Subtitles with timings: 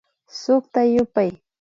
[0.39, 1.31] Sukta yupay